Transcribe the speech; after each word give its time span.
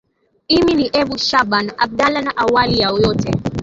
imi 0.57 0.73
ni 0.77 0.85
ebi 0.99 1.15
shaban 1.27 1.67
abdala 1.77 2.21
na 2.21 2.31
awali 2.37 2.79
ya 2.79 2.89
yote 2.89 3.31